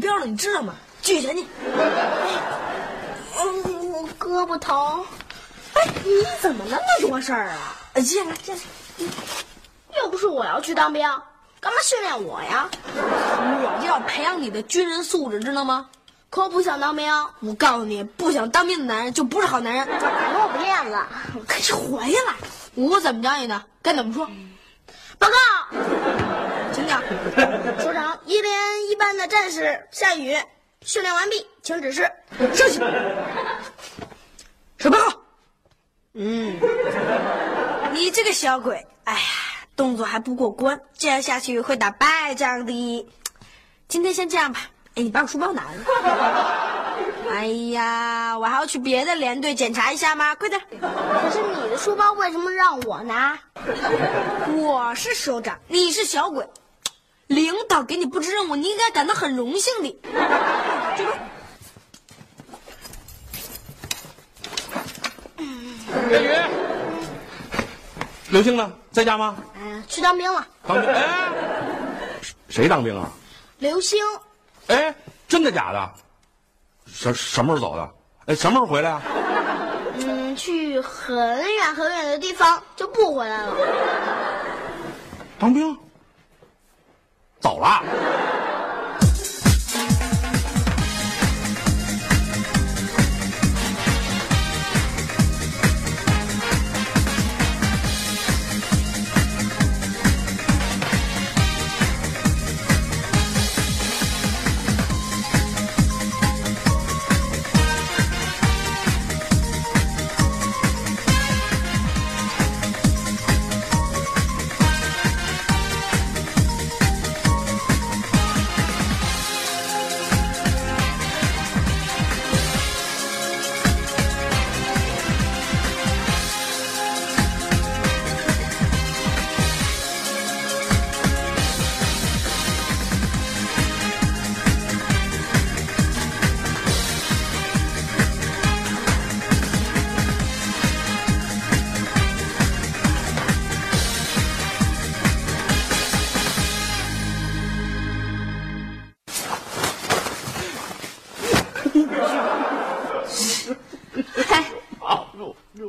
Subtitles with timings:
[0.00, 0.74] 标了，你知道吗？
[1.02, 1.46] 继续前进。
[3.38, 5.04] 嗯，我胳膊疼。
[5.74, 6.10] 哎，你
[6.40, 7.76] 怎么那么多事儿啊？
[8.00, 8.60] 进来，进来。
[10.00, 11.02] 又不是我要去当兵，
[11.60, 12.68] 干嘛训练我呀？
[12.94, 15.88] 我就要培养你的军人素质，知道吗？
[16.28, 17.10] 可我不想当兵。
[17.40, 19.86] 我告诉你，不想当兵的男人就不是好男人。
[19.86, 21.06] 反正我不练了。
[21.46, 22.34] 可以回来。
[22.74, 23.62] 我怎么教你的？
[23.80, 24.28] 该怎么说？
[25.18, 25.34] 报告，
[26.76, 27.02] 请讲。
[27.80, 28.52] 首长，一连
[28.90, 30.36] 一班的战士夏雨
[30.82, 32.06] 训练完毕，请指示。
[32.52, 32.78] 休息。
[34.76, 35.22] 手报告。
[36.12, 36.54] 嗯，
[37.94, 39.20] 你这个小鬼，哎呀，
[39.74, 43.08] 动作还不过关，这样下去会打败仗的。
[43.88, 44.60] 今天先这样吧。
[44.96, 45.70] 哎，你把我书包拿来。
[47.30, 50.34] 哎呀，我还要去别的连队检查一下吗？
[50.34, 50.60] 快点。
[50.78, 53.38] 可是你的书包为什么让我拿？
[54.58, 56.46] 我是首长，你是小鬼，
[57.26, 59.96] 领导给你布置任务，你应该感到很荣幸的。
[60.96, 61.16] 这个。
[68.28, 68.72] 刘星呢？
[68.90, 69.36] 在家吗？
[69.60, 70.46] 嗯，去当兵了。
[70.66, 70.90] 当兵？
[70.90, 71.30] 哎，
[72.48, 73.08] 谁当兵啊？
[73.58, 73.98] 刘星。
[74.66, 74.94] 哎，
[75.28, 75.90] 真的假的？
[76.86, 77.88] 什什么时候走的？
[78.26, 79.02] 哎，什么时候回来啊？
[79.94, 81.16] 嗯，去很
[81.54, 83.56] 远很远的地方就不回来了。
[85.38, 85.78] 当兵？
[87.46, 87.80] 走了？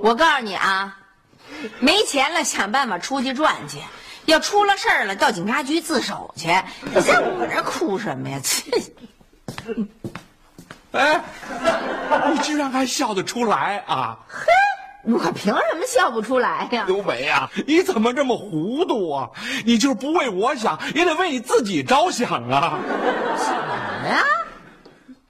[0.08, 0.98] 我告诉你啊，
[1.80, 3.78] 没钱了想办法出去赚去，
[4.24, 6.48] 要出了事儿了到警察局自首去。
[6.82, 8.40] 你在我这哭什么呀？
[8.42, 8.72] 切！
[10.94, 11.22] 哎，
[12.32, 14.18] 你居然还笑得出来啊？
[14.30, 14.46] 嘿，
[15.12, 16.86] 我凭什么笑不出来呀？
[16.88, 19.30] 刘梅啊，你怎么这么糊涂啊？
[19.66, 22.80] 你就是不为我想，也得为你自己着想啊！
[23.38, 23.52] 想什
[24.04, 24.24] 么呀？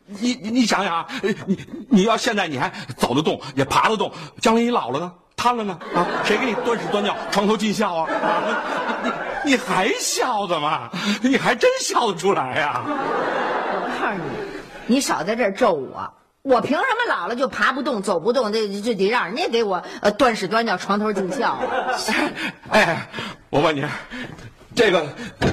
[0.08, 1.08] 你你你想想啊，
[1.46, 1.58] 你
[1.90, 8.10] 你要现在你还走得动，也爬得动，将来你老了呢，瘫了呢啊，谁给你端屎端尿，床头尽孝啊？
[9.04, 10.90] 你你还笑的吗？
[11.22, 12.82] 你还真笑得出来呀？
[12.86, 18.52] 我告诉你，你少在这儿咒我，我凭什么老了就爬不动、走不动？
[18.52, 21.68] 这这得让人家给我呃端屎端尿、床头尽孝啊？
[22.72, 23.08] 哎，
[23.50, 23.86] 我问你。
[24.78, 25.04] 这个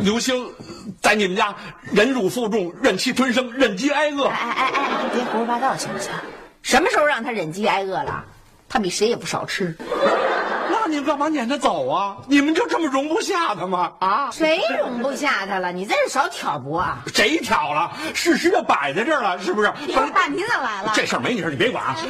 [0.02, 0.52] 刘星
[1.00, 1.54] 在你们家
[1.90, 4.26] 忍辱负重、忍气吞声、忍饥挨饿。
[4.26, 6.12] 哎哎哎，别胡说八道行不行？
[6.60, 8.22] 什么时候让他忍饥挨饿了？
[8.68, 9.74] 他比谁也不少吃。
[10.70, 12.18] 那你们干嘛撵他走啊？
[12.28, 13.92] 你们就这么容不下他吗？
[14.00, 14.30] 啊？
[14.30, 15.72] 谁容不下他了？
[15.72, 16.98] 你在这少挑拨啊！
[17.14, 17.90] 谁挑了？
[18.12, 19.68] 事实就摆在这儿了，是不是？
[19.68, 20.92] 爸，你怎么来了？
[20.94, 21.96] 这事儿没你事，你别管啊。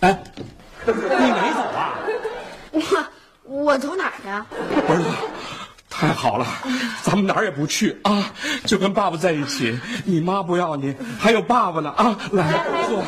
[0.00, 0.22] 哎，
[0.86, 1.96] 你没走啊？
[2.74, 2.82] 我
[3.44, 4.28] 我走哪儿去？
[4.92, 5.04] 儿子，
[5.88, 6.46] 太好了，
[7.02, 8.32] 咱们哪儿也不去啊，
[8.66, 9.78] 就跟爸爸在一起。
[10.04, 12.16] 你妈不要你，还有爸爸呢啊！
[12.32, 13.02] 来坐。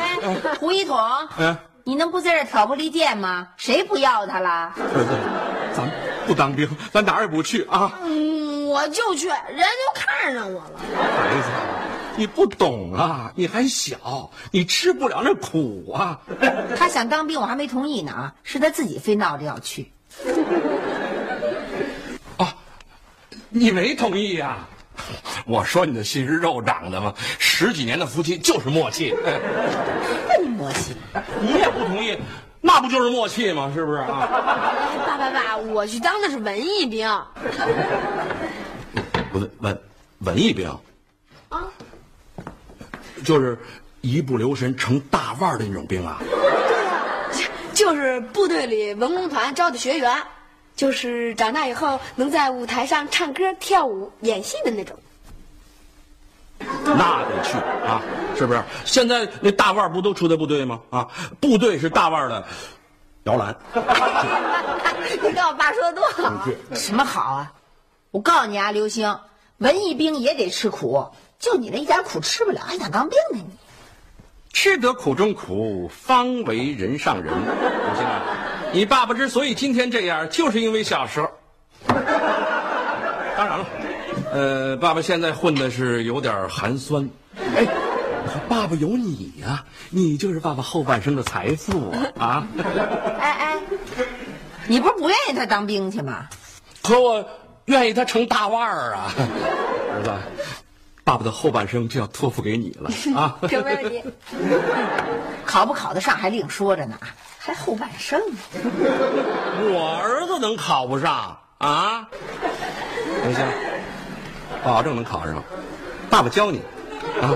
[0.59, 0.97] 胡一统，
[1.37, 3.47] 嗯，你能不在这挑拨离间吗？
[3.57, 4.73] 谁不要他了？
[4.77, 5.89] 儿子，咱
[6.25, 7.91] 不当兵，咱哪儿也不去啊！
[8.03, 10.79] 嗯，我就去，人都看上我了。
[10.79, 11.49] 孩子，
[12.17, 16.19] 你不懂啊，你还小，你吃不了那苦啊。
[16.75, 19.91] 他想当兵，我还没同意呢啊，是他自己非闹着要去。
[22.37, 22.53] 啊，
[23.49, 24.67] 你没同意呀、
[25.45, 27.13] 我说你的心是肉长的吗？
[27.37, 29.15] 十几年的夫妻就是默契。
[30.41, 30.95] 你默契，
[31.39, 32.17] 你也不同意，
[32.61, 33.71] 那不就是默契吗？
[33.75, 34.27] 是不是啊？
[35.05, 37.07] 爸爸爸，我去当的是文艺兵。
[39.33, 39.81] 文文
[40.19, 40.79] 文艺兵啊，
[43.27, 43.59] 就是
[43.99, 46.21] 一不留神成大腕儿的那种兵啊。
[47.73, 50.23] 就是部队里文工团招的学员，
[50.77, 54.97] 就是长大以后能在舞台上唱歌、跳舞、演戏的那种。
[56.85, 58.01] 那得去啊，
[58.37, 58.63] 是不是？
[58.85, 60.79] 现在那大腕儿不都出在部队吗？
[60.89, 61.05] 啊，
[61.41, 62.45] 部队是大腕儿的
[63.23, 63.53] 摇篮。
[65.21, 66.47] 你看我爸说的多好。
[66.73, 67.51] 什么好啊？
[68.11, 69.19] 我告诉你啊，刘星，
[69.57, 71.05] 文艺兵也得吃苦，
[71.39, 73.45] 就你那一点苦吃不了，还想当兵呢你？
[74.53, 77.33] 吃得苦中苦，方为人上人。
[77.33, 78.23] 刘星啊，
[78.73, 81.29] 你爸爸之所以今天这样，就是因为小时候。
[83.37, 83.65] 当然了，
[84.31, 87.07] 呃，爸爸现在混的是有点寒酸。
[87.55, 87.65] 哎，
[88.25, 92.07] 可爸爸有你呀、你就是爸爸后半生的财富啊！
[92.17, 92.47] 啊，
[93.19, 93.57] 哎哎，
[94.65, 96.27] 你不是不愿意他当兵去吗？
[96.81, 97.23] 可我
[97.65, 99.13] 愿意他成大腕儿啊！
[99.93, 100.11] 儿子，
[101.07, 103.37] 爸爸的后半生就要托付给你了 啊！
[103.43, 104.03] 可没问题。
[105.45, 106.97] 考不考得上还另说着呢，
[107.39, 108.37] 还后半生呢。
[109.71, 112.05] 我儿子能考不上啊？
[113.23, 113.41] 刘星，
[114.65, 115.41] 保证能考上，
[116.09, 116.61] 爸爸教你
[117.21, 117.31] 啊！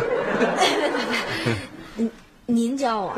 [2.45, 3.13] 您教我。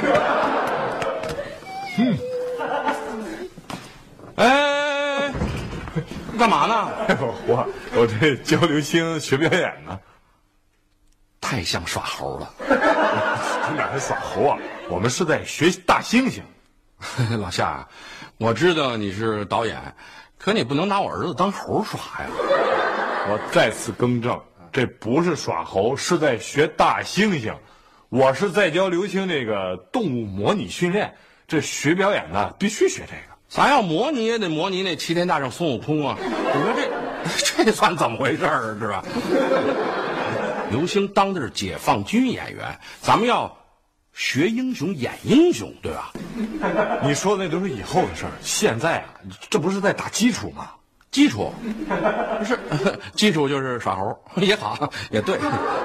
[4.36, 5.32] 哎，
[6.38, 6.88] 干嘛呢？
[7.46, 9.98] 我我这教刘星学表演呢，
[11.40, 12.50] 太像耍猴了。
[12.60, 14.58] 这哪是耍猴啊？
[14.88, 16.40] 我们是在学大猩猩。
[17.38, 17.86] 老夏，
[18.38, 19.94] 我知道你是导演，
[20.38, 22.28] 可你不能拿我儿子当猴耍呀！
[23.28, 24.40] 我再次更正，
[24.72, 27.54] 这不是耍猴，是在学大猩猩。
[28.10, 31.14] 我是在教刘星这个动物模拟训练。
[31.46, 33.36] 这学表演呢，必须学这个。
[33.48, 36.16] 咱要模拟也得模拟那齐天大圣孙悟空啊！
[36.20, 36.90] 你说这
[37.64, 39.04] 这算怎么回事儿，是吧？
[40.70, 43.56] 刘星当的是解放军演员，咱们要
[44.12, 46.12] 学英雄演英雄，对吧？
[47.02, 49.06] 你说的那都是以后的事儿，现在啊，
[49.48, 50.70] 这不是在打基础吗？
[51.12, 51.52] 基础
[52.38, 52.56] 不是
[53.14, 55.36] 基础就是耍猴，也好也对，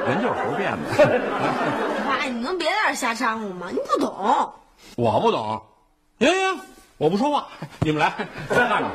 [0.08, 1.10] 人就是猴变的。
[2.26, 3.68] 爸，你能别在这瞎掺和吗？
[3.72, 4.54] 你不懂。
[4.96, 5.62] 我不懂，
[6.20, 6.60] 行行，
[6.98, 7.48] 我不说话，
[7.82, 8.14] 你们来，
[8.50, 8.90] 再干着。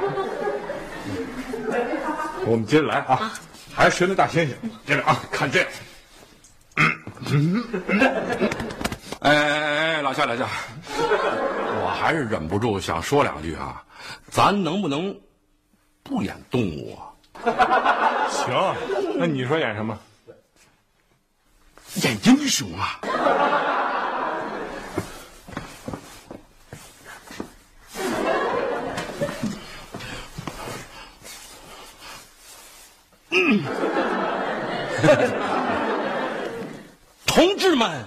[2.47, 3.33] 我们接着来啊，
[3.73, 4.55] 还是学那大猩猩。
[4.87, 5.71] 接着啊，看这个。
[9.21, 10.49] 哎哎哎，老夏老夏，
[10.99, 13.83] 我还是忍不住想说两句啊，
[14.29, 15.15] 咱能不能
[16.03, 17.13] 不演动物啊？
[18.29, 18.75] 行，
[19.17, 19.99] 那你说演什么？
[21.97, 23.01] 演英雄啊！
[33.31, 33.63] 嗯，
[37.27, 38.05] 同志们，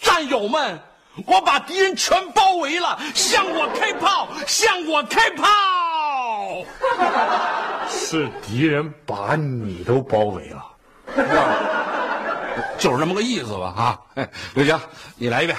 [0.00, 0.80] 战友们，
[1.26, 6.64] 我把敌人全包围了，向我开炮，向我开炮！
[7.90, 10.64] 是敌人把你都包围了。
[12.78, 14.00] 就是这么个意思吧啊！
[14.54, 14.80] 刘江，
[15.16, 15.58] 你来一遍。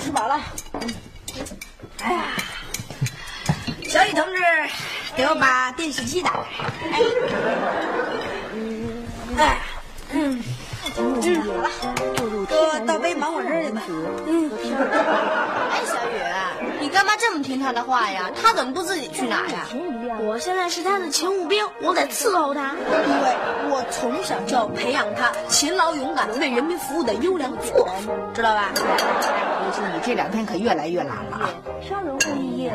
[0.00, 0.40] 吃饱了。
[2.02, 2.24] 哎呀，
[3.86, 4.40] 小雨同志，
[5.14, 6.38] 给我把电视机打开。
[6.90, 7.00] 哎，
[9.36, 9.58] 哎，
[10.12, 10.42] 嗯，
[10.96, 11.70] 嗯，好了，
[12.48, 13.82] 给我倒杯芒果汁去吧。
[14.26, 14.43] 嗯，
[14.76, 16.18] 哎，小雨，
[16.80, 18.30] 你干嘛这么听他的话呀？
[18.40, 19.66] 他怎么不自己去拿呀？
[20.20, 23.36] 我现在是他的勤务兵，我得伺候他，因为
[23.70, 28.70] 我从小就要培养他勤劳勇敢、为人民服务的优良作风，知道吧？
[28.74, 31.50] 刘星，你这两天可越来越懒了啊！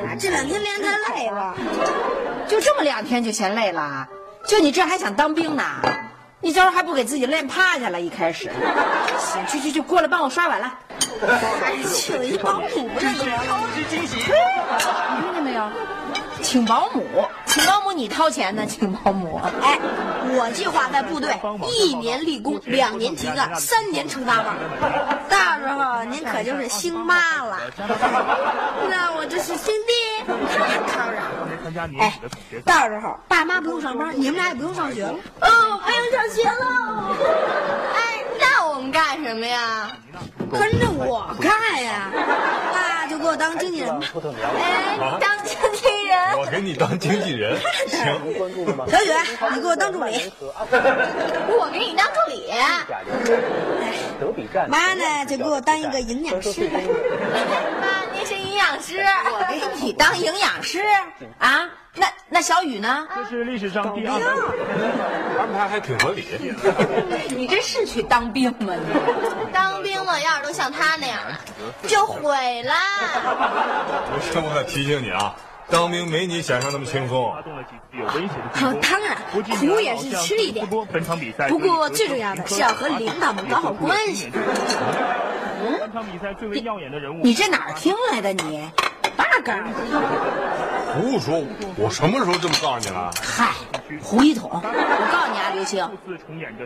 [0.05, 1.55] 啊，这两天练太累了。
[2.47, 4.07] 就这么两天就嫌累了？
[4.45, 5.63] 就你这还想当兵呢？
[6.41, 8.01] 你这还不给自己练趴下了？
[8.01, 8.49] 一开始，
[9.17, 10.71] 行，去去去，过来帮我刷碗来。
[11.59, 14.15] 还请了一保姆，这是超级惊喜！
[14.17, 15.69] 你听见没有？
[16.41, 17.03] 请保姆，
[17.45, 18.65] 请保姆，你掏钱呢？
[18.65, 19.41] 请保姆。
[19.61, 19.77] 哎，
[20.29, 21.37] 我计划在部队
[21.69, 24.55] 一年立功，两年提干，三年成大腕。
[25.27, 27.59] 到时候您可就是星妈了。
[28.89, 29.93] 那我就是星弟。
[30.95, 31.23] 当然。
[31.99, 32.19] 哎，
[32.65, 35.13] 到时候爸妈不用上班，你们俩也不用上学了。
[35.41, 37.15] 哦，不用上学了。
[37.95, 38.18] 哎，
[38.89, 39.91] 们干什么呀？
[40.51, 41.51] 跟着我干
[41.83, 42.11] 呀！
[42.73, 44.07] 那就给我当经纪人吧。
[44.57, 46.17] 哎，当经纪人。
[46.39, 47.55] 我给你当经纪人。
[47.87, 47.99] 行。
[48.89, 49.13] 小雪，
[49.53, 50.31] 你给我当助理。
[50.71, 52.51] 我给你当助理。
[54.67, 56.67] 妈呢，就给我当一个营养师。
[57.79, 57.87] 妈，
[58.19, 60.83] 您是营养师，我给你当营养师
[61.37, 61.69] 啊？
[61.95, 63.07] 那那小雨呢？
[63.15, 64.19] 这是历史上第二。
[65.39, 66.27] 安排还挺合理。
[67.33, 68.73] 你这是去当兵吗？
[68.75, 71.17] 你当兵了，要是都像他那样，
[71.87, 72.73] 就毁了。
[74.33, 75.33] 行， 我可提醒你啊，
[75.69, 77.31] 当兵没你想象那么轻松。
[78.61, 80.65] 当然，苦也是吃一点。
[80.67, 80.85] 不
[81.59, 84.31] 过最重要的是要和领导们搞好关系。
[85.79, 88.69] 本场比赛最为耀眼的人物，你这哪儿听来的你？
[89.15, 89.63] 八竿
[90.93, 91.43] 胡说！
[91.75, 93.11] 我什么时候这么告诉你了？
[93.21, 93.51] 嗨，
[94.01, 94.49] 胡一统！
[94.53, 94.59] 我
[95.11, 95.89] 告诉你啊，刘星，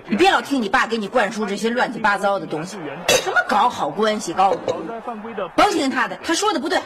[0.07, 4.55] 你别老听你爸给你灌输这些乱七八糟的东西，什么搞好关系，搞
[5.55, 6.79] 甭听他的，他说的不对。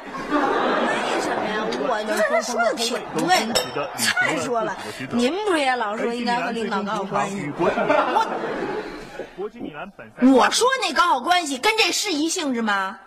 [1.90, 3.90] 我觉得他说的挺对的。
[3.98, 4.76] 再说了，
[5.12, 7.52] 您不是也老说应该和领导搞好关系？
[7.58, 7.70] 我。
[10.20, 12.98] 我说那搞好关系跟这是一性质吗？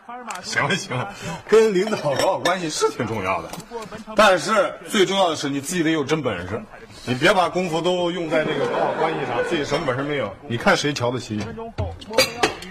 [0.44, 1.12] 行了行了，
[1.48, 3.50] 跟领导搞好关系是挺重要的，
[4.14, 6.62] 但是最重要的是你自己得有真本事，
[7.04, 10.32] 你别把功夫都用在这个搞好关系上，自己什么本事没有？
[10.48, 11.44] 你看谁瞧得起你？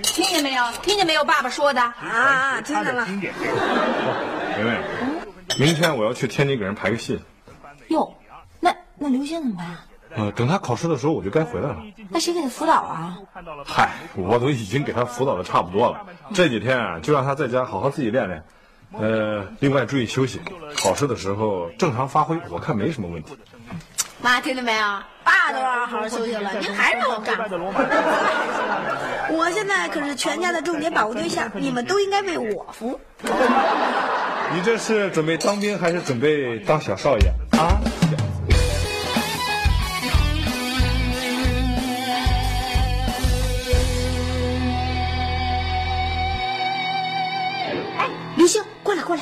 [0.03, 0.63] 听见没有？
[0.81, 1.23] 听见没有？
[1.25, 3.05] 爸爸说的啊，听见了。
[3.05, 3.19] 明
[4.63, 4.73] 明，
[5.57, 7.19] 明天我要去天津给人排个戏。
[7.87, 8.13] 哟，
[8.59, 9.77] 那那刘星怎么办？
[10.15, 11.77] 嗯，等他考试的时候，我就该回来了。
[12.09, 13.17] 那谁给他辅导啊？
[13.65, 16.05] 嗨，我都已经给他辅导的差不多了。
[16.33, 18.43] 这几天啊，就让他在家好好自己练练。
[18.93, 20.41] 呃，另外注意休息，
[20.77, 23.37] 考试的时候正常发挥，我看没什么问题。
[24.21, 24.99] 妈，听见没有？
[25.23, 27.37] 爸都让我好好休息了，您还让我干？
[29.31, 32.99] 我现在可是全家的重点保护对象，你们都应该为我服务。
[34.51, 37.79] 你这是准备当兵，还是准备当小少爷啊？
[47.97, 49.21] 哎，刘星过来，过来，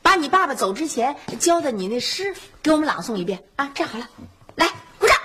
[0.00, 3.70] 把你爸爸走之前教的你那诗给我们朗诵一遍啊！
[3.74, 4.08] 站好了，
[4.56, 4.66] 来
[4.98, 5.16] 鼓掌。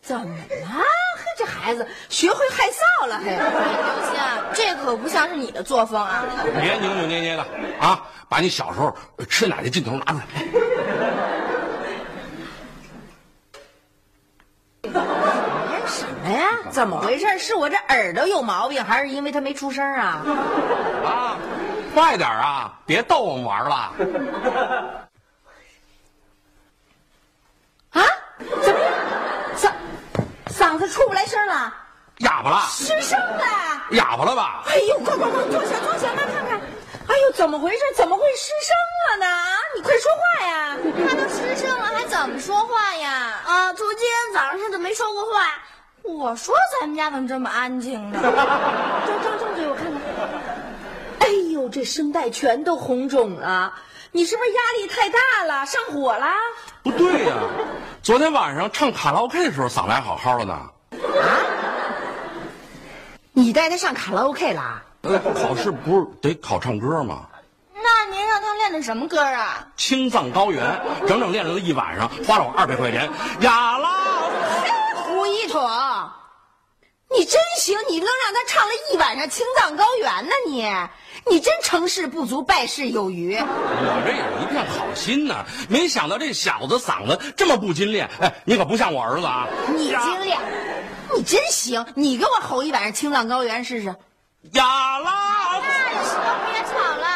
[0.00, 0.84] 怎么了？
[1.38, 3.18] 这孩子学会害臊了？
[3.20, 3.30] 刘
[4.10, 4.18] 星，
[4.52, 6.24] 这可不像是你的作风啊！
[6.60, 7.46] 别扭扭捏捏的
[7.80, 8.02] 啊！
[8.28, 8.92] 把你小时候
[9.28, 10.24] 吃奶的劲头拿出来
[15.86, 16.58] 什么呀。
[16.70, 17.38] 怎么回事？
[17.38, 20.22] 是我这耳朵有毛病，还是因为他没出声啊？
[21.04, 21.38] 啊，
[21.94, 22.76] 快点啊！
[22.84, 23.92] 别逗我们玩了。
[28.00, 28.02] 啊？
[28.60, 28.80] 怎么
[29.56, 29.70] 嗓
[30.50, 31.70] 嗓子出不来声了？
[32.20, 32.62] 哑巴了？
[32.70, 33.44] 失声了？
[33.90, 34.62] 哑巴了吧？
[34.66, 36.58] 哎呦，快快快，坐下坐下，妈看看。
[37.06, 37.82] 哎呦，怎么回事？
[37.94, 38.74] 怎么会失声
[39.10, 39.26] 了呢？
[39.26, 40.74] 啊你快说话呀！
[41.06, 43.34] 他都失声了，还怎么说话呀？
[43.44, 45.46] 啊，从今天早上他就没说过话。
[46.02, 48.18] 我说咱们家怎么这么安静呢？
[48.24, 50.00] 张张张嘴，我看看。
[51.18, 53.70] 哎呦，这声带全都红肿了，
[54.12, 56.26] 你是不是压力太大了，上火了？
[56.82, 57.34] 不对呀，
[58.02, 60.58] 昨天晚上唱卡拉 OK 的时候嗓子还好好的呢。
[61.20, 61.40] 啊？
[63.32, 64.82] 你带他上卡拉 OK 啦？
[65.34, 67.26] 考试不是得考唱歌吗？
[67.74, 69.66] 那您让他练的什么歌啊？
[69.76, 70.64] 青藏高原，
[71.06, 73.08] 整整练了一晚上，花了我二百块钱。
[73.40, 73.90] 呀啦！
[75.28, 75.60] 一统，
[77.10, 77.76] 你真行！
[77.88, 80.64] 你愣让他唱了一晚上青藏高原呢，你
[81.28, 83.36] 你真成事不足败事有余。
[83.36, 88.08] 我这也是一片好心呢，没想到这小子嗓子这么不精炼。
[88.20, 89.46] 哎，你可不像我儿子啊！
[89.76, 90.38] 你精炼，
[91.16, 91.84] 你真行！
[91.94, 93.94] 你给我吼一晚上青藏高原试试。
[94.52, 95.60] 哑啦！
[96.52, 97.06] 别吵了！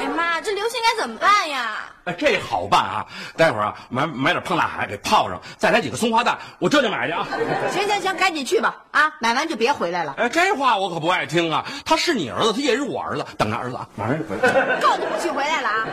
[0.00, 1.76] 哎妈，这刘星该怎么办呀？
[2.04, 3.06] 哎，这好办啊！
[3.36, 7.28] 待会儿啊，买买点胖大海给泡上，再来几个松花蛋，我这就买去啊！
[7.70, 9.12] 行行行，赶紧去吧啊！
[9.20, 10.14] 买完就别回来了。
[10.16, 11.64] 哎，这话我可不爱听啊！
[11.84, 13.24] 他是你儿子，他也是我儿子。
[13.38, 14.80] 等着儿子啊，马上就回来。
[14.80, 15.86] 够你不许回来了啊！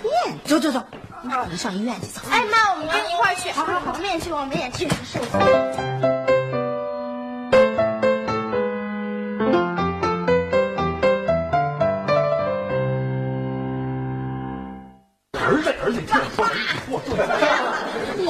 [0.00, 0.82] 骗，走走走，
[1.22, 2.22] 我们上医院去走。
[2.30, 3.50] 哎妈，我们跟你一块去。
[3.50, 4.88] 好好好，我们也去，我们也去。
[4.88, 6.13] 是。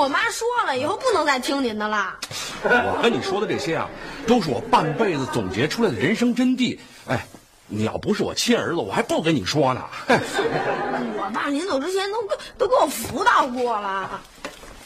[0.05, 2.15] 我妈说了，以后不能再听您的了。
[2.63, 3.89] 我跟你说的这些啊，
[4.27, 6.79] 都是我半辈子总结出来的人生真谛。
[7.09, 7.27] 哎，
[7.69, 9.83] 你要不是我亲儿子，我还不跟你说呢。
[10.07, 10.19] 嘿
[11.17, 12.23] 我爸临走之前都
[12.59, 14.21] 都给我辅导过了。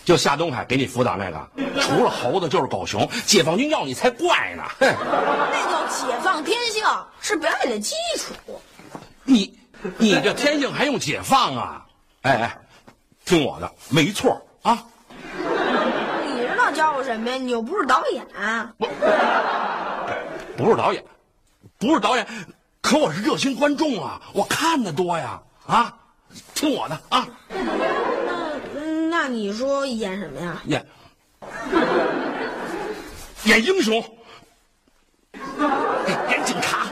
[0.05, 1.49] 就夏东海给你辅导那个，
[1.83, 4.63] 除了猴子就是狗熊，解放军要你才怪呢。
[4.79, 6.85] 嘿，那叫解放天性，
[7.21, 8.33] 是表演的基础。
[9.25, 9.59] 你
[9.97, 11.85] 你这天性还用解放啊？
[12.23, 12.59] 哎哎，
[13.25, 14.81] 听我的，没错啊。
[16.69, 17.37] 你知道教我什么呀？
[17.37, 18.27] 你又不是导演。
[20.57, 21.03] 不是导演，
[21.79, 22.27] 不是导演，
[22.83, 25.95] 可我是热心观众啊，我看的多呀啊！
[26.55, 28.51] 听我的啊，那，
[29.11, 30.61] 那你说演什么呀？
[30.67, 30.85] 演
[33.45, 33.95] 演英雄，
[36.29, 36.87] 演警察，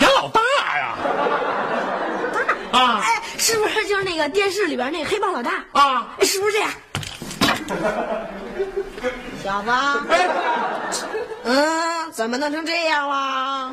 [0.00, 0.40] 演老大
[0.78, 0.96] 呀！
[2.72, 5.62] 啊哎，是不是就是那个电视里边那个黑帮老大？
[5.72, 6.14] 啊！
[6.18, 6.70] 哎是不是这样？
[9.42, 9.70] 小子，
[10.10, 10.28] 哎，
[11.44, 13.72] 嗯，怎么弄成这样了？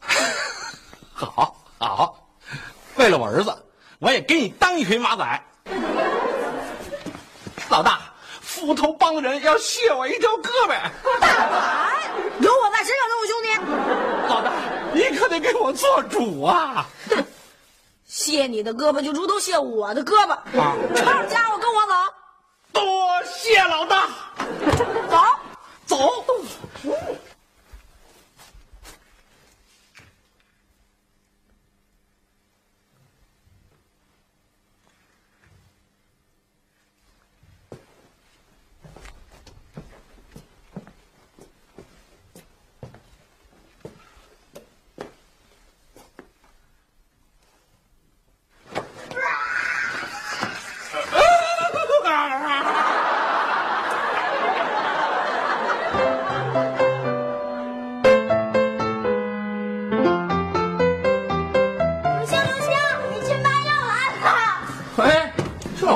[1.14, 2.16] 好好，
[2.96, 3.52] 为了我儿子，
[3.98, 5.42] 我也给你当一回马仔。
[7.70, 7.98] 老大，
[8.40, 10.74] 斧头帮的人要卸我一条胳膊。
[11.20, 12.00] 大胆
[12.40, 13.48] 有我在，谁敢动我兄弟？
[14.28, 14.52] 老大，
[14.92, 16.86] 你可得给我做主啊！
[18.24, 20.30] 卸你的胳膊就如同卸我的胳膊。
[20.58, 21.92] 啊抄着家伙跟我走，
[22.72, 24.08] 多谢老大，
[25.06, 25.16] 走。
[25.86, 25.94] 走。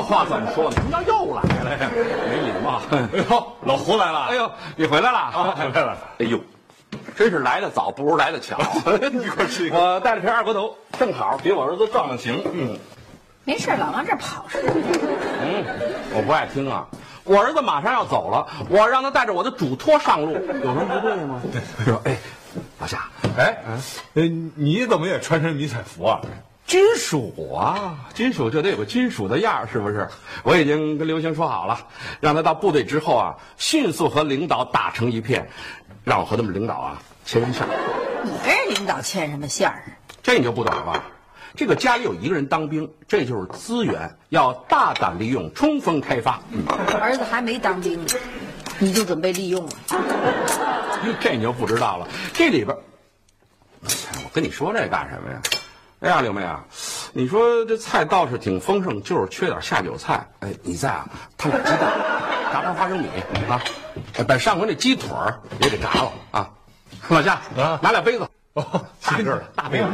[0.09, 0.75] 话怎么说呢？
[0.75, 1.89] 什么叫又来了呀？
[2.27, 2.81] 没礼貌。
[2.89, 4.25] 哎呦，老胡来了！
[4.29, 5.97] 哎呦，你回来了啊回来了。
[6.17, 6.39] 哎呦，
[7.15, 8.57] 真是来的早不如来的巧。
[9.13, 12.41] 你快吃一个我带了瓶二锅头，正好给我儿子壮壮情。
[12.51, 12.75] 嗯
[13.45, 14.73] 没事，老往这儿跑似的。
[14.73, 15.63] 嗯，
[16.15, 16.87] 我不爱听啊。
[17.23, 21.39] 我儿子马上要走了，我让他带着我的嘱托上路，有什么不对吗？
[21.85, 22.17] 说，哎，
[22.79, 23.55] 老夏，哎，
[24.15, 26.19] 哎，你怎么也穿身迷彩服啊？
[26.69, 30.07] 金属啊，金属就得有个金属的样儿，是不是？
[30.43, 31.87] 我已经跟刘星说好了，
[32.21, 35.49] 让他到部队之后啊，迅速和领导打成一片，
[36.03, 37.69] 让我和他们领导啊牵上线儿。
[38.23, 39.97] 你跟人领导牵什么线儿啊？
[40.21, 41.03] 这你就不懂了吧？
[41.55, 46.39] 这个家里有一个人当兵，这就是资源，要大胆利用，充分开发。
[46.51, 46.63] 嗯，
[47.01, 48.13] 儿子还没当兵呢，
[48.77, 49.71] 你就准备利用了？
[51.19, 52.07] 这你就不知道了。
[52.31, 52.77] 这里边，
[53.81, 53.89] 哎
[54.23, 55.41] 我跟你说这干什么呀？
[55.99, 56.63] 哎呀，刘妹啊，
[57.11, 60.25] 你说这菜倒是挺丰盛，就是缺点下酒菜。
[60.39, 61.91] 哎，你再啊摊点鸡蛋，
[62.53, 63.07] 炸盘花生米
[63.49, 63.61] 啊，
[64.17, 66.49] 哎把上回那鸡腿儿也给炸了啊。
[67.09, 68.63] 老夏啊拿俩杯子，哦，
[69.03, 69.85] 大个儿的大杯子。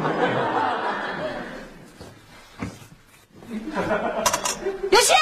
[4.92, 5.16] 刘星，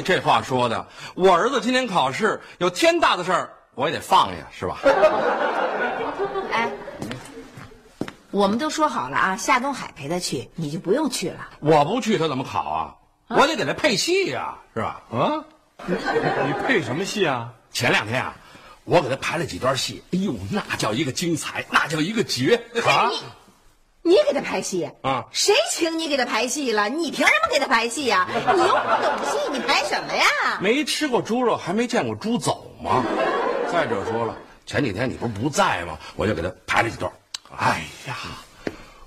[0.00, 4.78] 这话说的，我儿子今天考试有天大的事儿，我也得放下，是吧？
[6.52, 6.70] 哎，
[8.30, 11.48] 我们都说好了啊，夏东海陪他去，你就不用去了。
[11.60, 12.94] 我不去他怎么考啊？
[13.28, 15.02] 我得给他配戏呀、是吧？
[15.10, 15.44] 啊，
[15.86, 17.50] 你配什么戏啊？
[17.72, 18.34] 前两天啊，
[18.84, 22.54] 我给他排了几段戏，哎呦，那叫一个精彩，那叫一个绝
[22.86, 23.10] 啊！
[24.02, 26.88] 你给他排戏啊谁请你给他排戏了？
[26.88, 30.24] 你凭什么给他排戏呀、 你又不懂戏，你排什么呀？
[30.60, 33.04] 没吃过猪肉，还没见过猪走吗？
[33.72, 34.36] 再者说了，
[34.66, 35.96] 前几天你不是不在吗？
[36.16, 37.10] 我就给他排了几段。
[37.56, 38.16] 哎呀，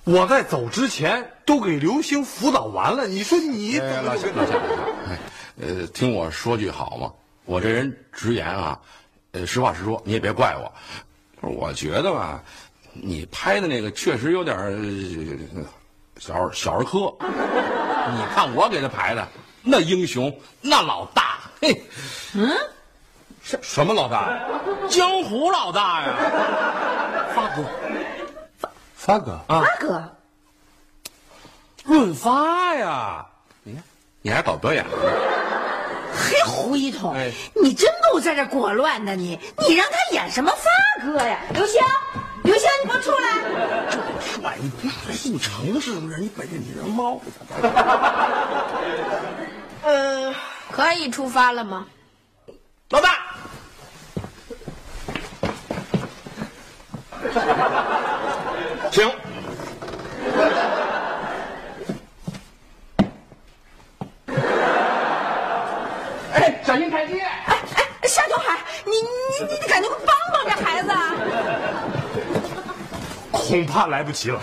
[0.05, 4.71] 我在走之前都给刘星辅导完了，你说你哎，老谢，老谢，老谢，
[5.09, 5.19] 哎，
[5.61, 7.11] 呃，听我说句好吗？
[7.43, 8.79] 我这人直言啊，
[9.33, 10.71] 呃，实话实说，你也别怪我。
[11.41, 12.43] 我觉得吧，
[13.01, 14.55] 你拍的那个确实有点
[16.17, 17.13] 小儿小儿科。
[17.19, 19.27] 你看我给他排的，
[19.61, 20.31] 那英雄，
[20.61, 21.81] 那老大，嘿，
[22.33, 22.51] 嗯
[23.41, 24.39] 什什么老大？
[24.89, 26.13] 江湖老大呀，
[27.35, 27.63] 发哥，
[28.95, 30.15] 发哥啊，发哥，
[31.83, 33.25] 润发呀，
[33.63, 33.83] 你看，
[34.21, 34.91] 你还搞表演呢？
[36.15, 39.39] 嘿，胡一统，哎你真够在这裹乱的你！
[39.67, 41.39] 你让他演什么发哥呀？
[41.53, 41.81] 刘星，
[42.45, 43.41] 刘星，你给我出来！
[43.89, 46.17] 这么帅，你不姓程是不是？
[46.19, 47.19] 你本着你这猫，
[49.81, 50.31] 呃，
[50.71, 51.87] 可以出发了吗？
[52.91, 53.17] 老大，
[58.91, 59.11] 行。
[66.33, 67.25] 哎，小心台阶！
[74.13, 74.41] 事啊？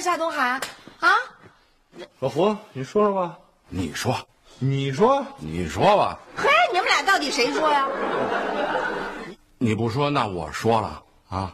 [0.00, 0.60] 夏东海，
[0.98, 1.14] 啊？
[2.18, 3.38] 老胡，你说说吧。
[3.68, 4.18] 你说，
[4.58, 6.18] 你说，你说吧，
[7.22, 7.86] 底谁说呀？
[9.58, 11.52] 你不说，那我说了啊。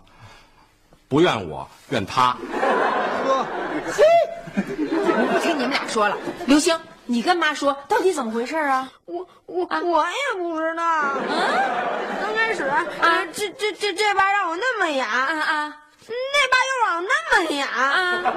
[1.08, 2.36] 不怨我，怨他。
[3.30, 3.44] 我
[5.32, 8.90] 不听你们俩说了，刘星，你跟妈说，到底怎么回事啊？
[9.04, 11.14] 我我我也不知道。
[12.20, 15.76] 刚开始，啊，这这这这把让我那么演，啊啊
[16.06, 18.30] 那把又让我那么演，啊那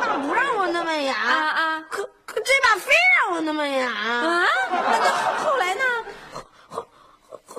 [0.00, 3.88] 把不让我那么演，啊啊可可这把非让我那么演。
[3.88, 4.44] 啊！
[4.70, 5.73] 那那后后来呢？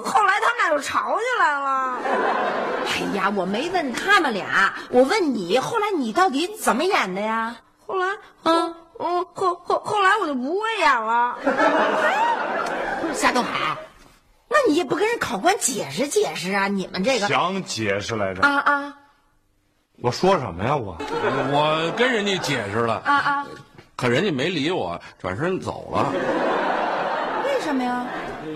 [0.03, 1.97] 后来他们俩就吵起来了。
[2.85, 7.55] 哎呀，我没问他们俩，我问你，后来你到底怎么演的呀？
[7.87, 8.07] 后来，
[8.43, 11.37] 嗯嗯，后后后来我就不会演了。
[13.13, 13.77] 夏东海，
[14.49, 16.67] 那你也不跟人考官解释解释啊？
[16.67, 18.41] 你们这个想解释来着。
[18.41, 18.93] 啊啊
[20.01, 20.75] 我说什么呀？
[20.75, 20.97] 我
[21.53, 23.47] 我跟人家解释了，啊啊！
[23.95, 26.11] 可人家没理我，转身走了。
[27.45, 28.05] 为什么呀？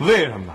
[0.02, 0.54] 为什么？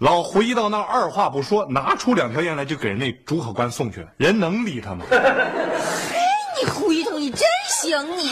[0.00, 4.08] 嗯，老胡一到那儿，二话不说，拿出两条烟来就给人那主考官送去了。
[4.16, 5.04] 人能理他吗？
[6.58, 8.30] 你胡一通，你真行你！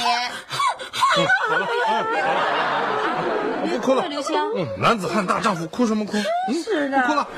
[3.71, 6.13] 不哭了，刘星，嗯，男子汉大丈夫，哭什么哭？
[6.53, 7.29] 真，是不哭了。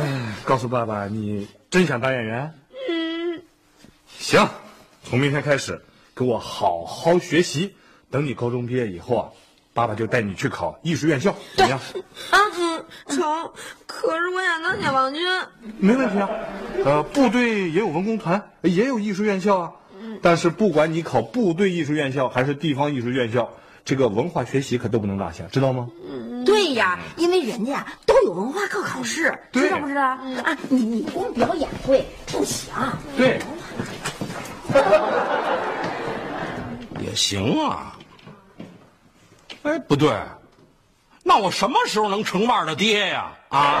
[0.00, 2.54] 哎，告诉爸爸，你真想当演员？
[2.88, 3.42] 嗯，
[4.18, 4.48] 行，
[5.04, 5.82] 从明天开始，
[6.14, 7.74] 给我好好学习。
[8.10, 9.28] 等你高中毕业以后啊，
[9.76, 11.78] 爸爸就带你去考艺术院校，怎么样？
[12.30, 13.20] 啊，嗯，成。
[13.86, 15.22] 可是我想当解放军。
[15.78, 16.30] 没问题啊，
[16.82, 19.70] 呃，部队也有文工团，也有艺术院校啊。
[20.22, 23.50] 但是不管你考部队艺术院校还是地方艺术院校，
[23.84, 25.86] 这个文化学习可都不能落下，知道吗？
[26.46, 30.00] 对呀，因为人家呀都有文化课考试，知道不知道？
[30.02, 32.72] 啊，你你光表演会不行。
[33.14, 33.38] 对，
[37.04, 37.92] 也行啊。
[39.66, 40.16] 哎，不对，
[41.24, 43.32] 那我什么时候能成腕的爹呀？
[43.48, 43.80] 啊！